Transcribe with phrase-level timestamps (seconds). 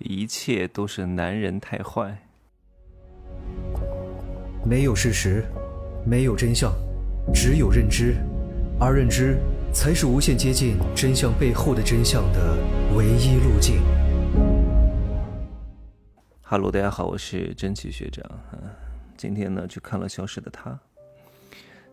[0.00, 2.16] 一切都是男人太坏。
[4.64, 5.44] 没有事实，
[6.06, 6.72] 没有真相，
[7.34, 8.16] 只有认知，
[8.80, 9.38] 而认知
[9.74, 12.56] 才是无限接近真相背后的真相的
[12.96, 13.82] 唯一路径。
[16.40, 18.24] 哈喽，大家好，我是真奇学长。
[19.18, 20.70] 今天呢，去看了《消失的她》。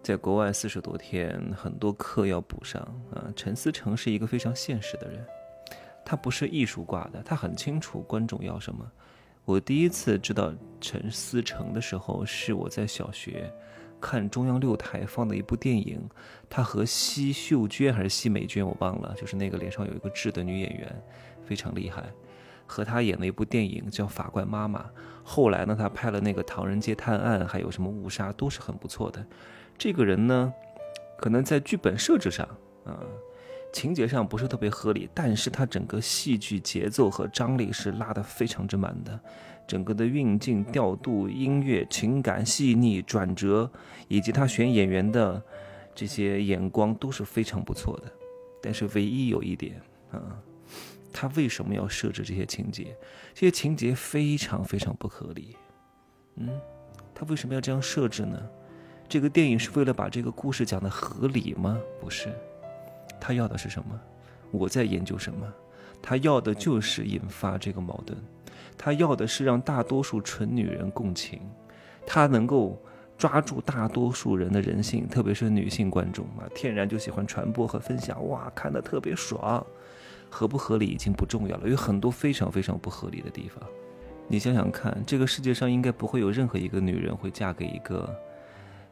[0.01, 2.81] 在国外四十多天，很多课要补上
[3.13, 3.27] 啊。
[3.35, 5.25] 陈思诚是一个非常现实的人。
[6.09, 8.89] 他不是艺术挂的，他很清楚观众要什么。
[9.43, 13.53] 我第一次知道陈思诚的时候，是我在小学
[13.99, 16.09] 看中央六台放的一部电影，
[16.49, 21.03] 他和奚秀娟还是奚美娟，我忘了，就是那个脸上有一个痣的女演员，
[21.45, 22.05] 非常厉害，
[22.65, 24.79] 和他演了一部电影叫《法官妈妈》。
[25.23, 29.25] 后来呢，他拍了那个《唐人街探案》，还有什么《误杀》，都是很不错的。
[29.77, 30.53] 这个人呢，
[31.19, 32.47] 可能在剧本设置上，
[33.73, 39.19] 情节上不是特别合理，但是他整个戏剧节奏和张力是拉得非常之满的，
[39.67, 43.69] 整个的运镜、调度、音乐、情感细腻、转折，
[44.07, 45.41] 以及他选演员的
[45.93, 48.11] 这些眼光都是非常不错的。
[48.61, 49.79] 但是唯一有一点
[50.11, 50.41] 啊，
[51.13, 52.97] 他为什么要设置这些情节？
[53.33, 55.55] 这些情节非常非常不合理。
[56.35, 56.49] 嗯，
[57.13, 58.41] 他为什么要这样设置呢？
[59.07, 61.79] 这个电影是为了把这个故事讲得合理吗？
[62.01, 62.33] 不是。
[63.27, 63.99] 他要的是什么？
[64.51, 65.45] 我在研究什么？
[66.01, 68.17] 他要的就是引发这个矛盾，
[68.77, 71.41] 他要的是让大多数纯女人共情，
[72.05, 72.81] 他能够
[73.17, 79.65] 抓住大多数人的人性，特别是女性观众啊，天然就喜欢传播和分享，哇，看得特别爽。
[80.29, 83.61] 合不合理已经不重要了，有很多非常非常不合理的地方。
[84.29, 88.09] 你想想看，这个世界上应该不会有任何一个女人会嫁给一个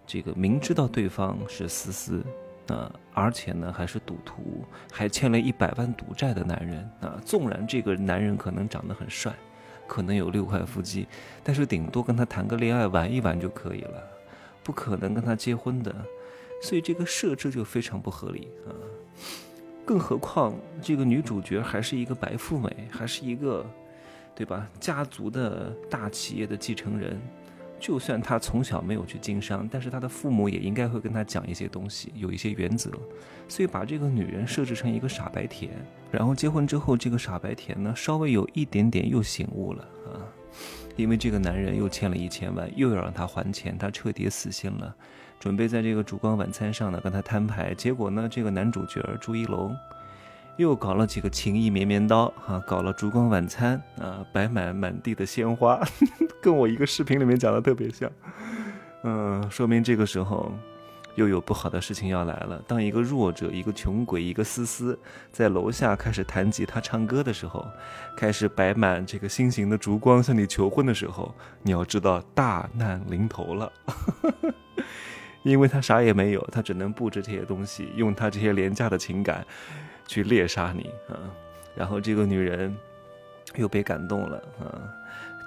[0.05, 2.21] 这个明知道对方是思思。
[2.67, 7.17] 啊，而且呢，还是赌徒，还欠了一百万赌债的男人啊！
[7.25, 9.33] 纵然这个男人可能长得很帅，
[9.87, 11.07] 可能有六块腹肌，
[11.41, 14.03] 但是顶多跟他谈个恋爱，玩一玩就可以了，
[14.61, 15.95] 不可能跟他结婚的。
[16.61, 18.75] 所以这个设置就非常不合理啊！
[19.85, 23.65] 更何况这个女主角还是一个白富美，还是一个，
[24.35, 24.67] 对吧？
[24.77, 27.17] 家族的大企业的继承人。
[27.79, 32.89] 就算他从小没有去经商，但是他的父母也应该会跟他讲一些东西，有一些原则。
[33.47, 35.71] 所以把这个女人设置成一个傻白甜，
[36.09, 40.25] 然后结婚之后，这个傻白甜呢，稍微有一点点又醒悟了啊，
[40.95, 44.95] 因为这个男人又欠了一千万，又要让他还钱，他彻底死心了，
[45.39, 47.73] 准备在这个烛光晚餐上呢跟他摊牌。
[47.75, 49.75] 结果呢，这个男主角朱一龙。
[50.57, 55.77] 又搞了几个情意绵绵刀啊，搞了烛光晚餐啊，摆满满地的鲜花，
[56.45, 58.07] 跟我一个视频里面讲的特别像。
[59.01, 60.53] 嗯，说明这个时候
[61.15, 62.61] 又有不好的事情要来了。
[62.67, 64.99] 当一个弱者、一个穷鬼、一个思思
[65.31, 67.65] 在楼下开始弹吉他唱歌的时候，
[68.15, 71.33] 开始摆满这个心形的烛光向你求婚的时候，
[71.63, 73.71] 你要知道大难临头了，
[75.41, 79.43] 因为他啥也没有，他只能布置这些东西，用他这些廉价的情感。
[80.07, 81.17] 去猎杀你啊！
[81.75, 82.77] 然后这个女人
[83.55, 84.77] 又被感动了啊，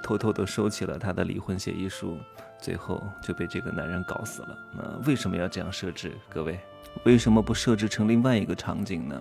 [0.03, 2.19] 偷偷的收起了她的离婚协议书，
[2.59, 4.59] 最后就被这个男人搞死了。
[4.75, 6.13] 那为什么要这样设置？
[6.29, 6.59] 各位，
[7.05, 9.21] 为什么不设置成另外一个场景呢？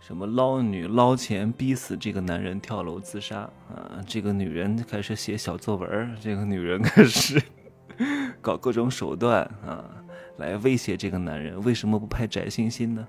[0.00, 3.98] 什么捞女捞钱逼死这个男人跳楼自杀啊？
[4.06, 7.42] 这个女人开始写小作文，这个女人开始
[8.40, 9.84] 搞各种手段啊，
[10.36, 11.60] 来威胁这个男人。
[11.64, 13.06] 为什么不拍翟欣欣呢？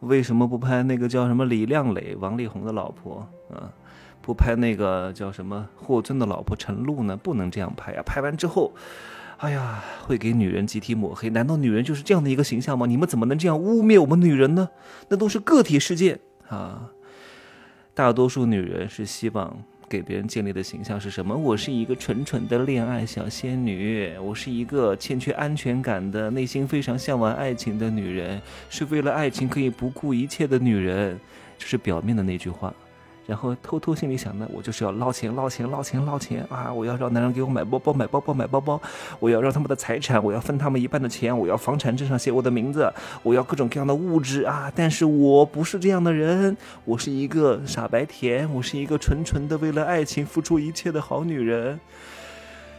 [0.00, 3.70] 为什么不拍那个叫什么李亮磊、王力宏的老婆啊？
[4.22, 7.16] 不拍那个叫什么霍尊的老婆陈露呢？
[7.16, 8.02] 不能这样拍呀！
[8.04, 8.72] 拍完之后，
[9.38, 11.30] 哎呀，会给女人集体抹黑。
[11.30, 12.86] 难道女人就是这样的一个形象吗？
[12.86, 14.68] 你们怎么能这样污蔑我们女人呢？
[15.08, 16.90] 那都是个体事件啊！
[17.94, 19.56] 大多数女人是希望。
[19.90, 21.36] 给别人建立的形象是什么？
[21.36, 31.18] 我是一个纯纯的恋爱小仙女，我是一个欠缺安全感的、内心非常向往爱情的女人，是为了爱情可以不顾一切的女人，
[31.58, 32.72] 就是表面的那句话。
[33.30, 36.72] 然后偷偷心里想的，我就是要捞钱、捞钱、捞钱、捞钱啊！
[36.72, 38.82] 我要让男人给我买包包、买包包、买包包，
[39.20, 42.92] 我要让他们的财产，我要分他们一半的钱，我要房产证上写我的名字，
[43.22, 44.72] 我要各种各样的物质啊！
[44.74, 51.78] 但是我不是这样的人，我是一个傻白甜，我是一个纯纯的为了爱情付出一切的好女人。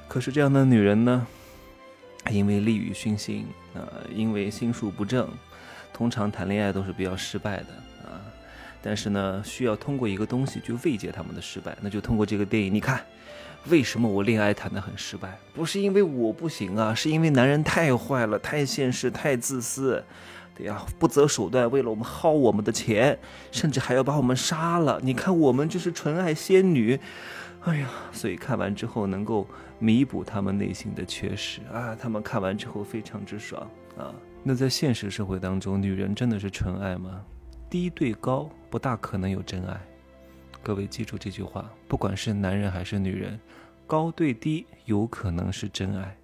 [0.09, 1.25] 可是这样的女人呢，
[2.29, 5.29] 因为利欲熏心啊，因为心术不正，
[5.93, 7.67] 通常谈恋爱都是比较失败的。
[8.81, 12.73] 但是呢，需要通过一个东西去慰藉他们的失败，那就通过这个电影。
[12.73, 13.01] 你看，
[13.69, 15.37] 为什么我恋爱谈得很失败？
[15.53, 20.03] 不是因为我不行啊，是因为男人太坏了，太现实，太自私。
[20.55, 23.17] 对呀，不择手段为了我们薅我们的钱，
[23.51, 24.99] 甚至还要把我们杀了。
[25.01, 26.99] 你看我们就是纯爱仙女，
[27.61, 29.47] 哎呀，所以看完之后能够
[29.79, 33.61] 弥补他们内心的缺失啊，他们看完之后非常之爽
[33.97, 34.13] 啊。
[34.43, 37.21] 那在现实社会当中，女人真的是纯爱吗？
[37.71, 39.79] 低对高不大可能有真爱。
[40.61, 43.39] 各位记住这句话，不管是男人还是女人，
[43.87, 46.17] 高对低有可能是真爱，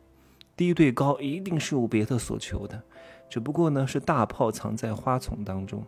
[0.58, 2.84] 低对高一定是有别的所求的。
[3.30, 5.82] 只不过呢，是大炮藏在花丛当中，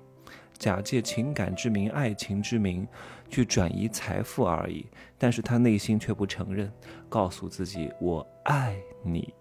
[0.58, 2.88] 假借情感之名、爱情之名，
[3.30, 4.86] 去转移财富而已。
[5.18, 6.72] 但是他内心却不承认，
[7.10, 9.34] 告诉自己“我爱你”。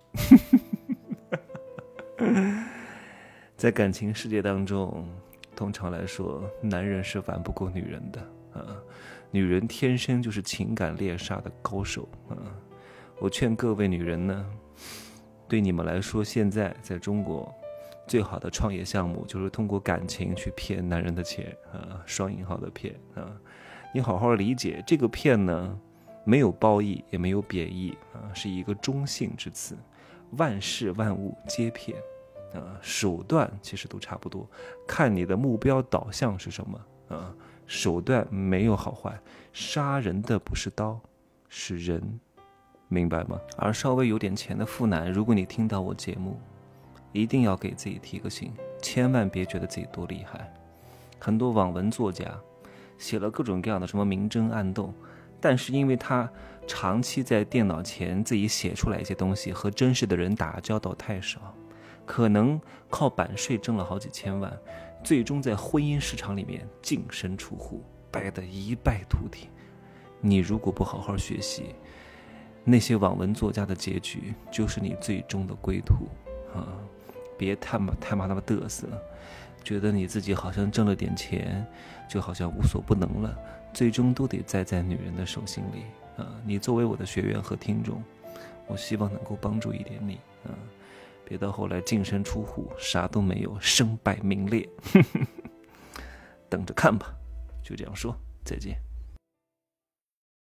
[3.56, 5.08] 在感情世界当中，
[5.58, 8.20] 通常来说，男人是玩不过女人的
[8.52, 8.76] 啊，
[9.32, 12.38] 女人天生就是情感猎杀的高手啊。
[13.18, 14.46] 我劝各位女人呢，
[15.48, 17.52] 对你们来说，现在在中国。
[18.06, 23.36] 最好的创业项目就是通过感情去骗男人的钱啊，双引号的骗啊！
[23.92, 25.78] 你好好理解这个骗呢，
[26.24, 29.76] 没有褒义也没有贬义啊，是一个中性之词。
[30.38, 31.98] 万事万物皆骗
[32.54, 34.48] 啊，手段其实都差不多，
[34.86, 36.80] 看你的目标导向是什么
[37.16, 37.34] 啊。
[37.66, 39.18] 手段没有好坏，
[39.52, 40.98] 杀人的不是刀，
[41.48, 42.20] 是人，
[42.88, 43.38] 明白吗？
[43.56, 46.38] 而稍微有点钱的富男，如果你听到我节目。
[47.10, 48.52] 一定要给自己提个醒，
[48.82, 50.52] 千万别觉得自己多厉害。
[51.18, 52.26] 很多网文作家
[52.98, 54.92] 写了各种各样的什么明争暗斗，
[55.40, 56.30] 但是因为他
[56.66, 61.54] 长期在电脑前自己写出来一些东西，和真实的人打交道太少，
[62.08, 62.58] 可能
[62.88, 64.50] 靠版税挣了好几千万，
[65.04, 69.50] 最终在婚姻市场里面净身出户，败得一败涂地。
[70.18, 71.74] 你如果不好好学习，
[72.64, 76.08] 那些网文作家的结局就是你最终的归途
[76.58, 76.72] 啊！
[77.36, 78.88] 别太妈太妈那么嘚瑟，
[79.62, 81.64] 觉得你自己好像挣了点钱，
[82.08, 83.38] 就好像无所不能了，
[83.74, 85.82] 最终都得栽在女人的手心里
[86.22, 86.26] 啊！
[86.42, 88.02] 你作为我的学员和听众，
[88.66, 90.14] 我希望能够帮助一点你
[90.44, 90.56] 啊！
[91.28, 94.66] 别到后来净身出户，啥都没有，身败名裂，
[96.48, 97.14] 等着看吧！
[97.62, 98.87] 就这样说，再见。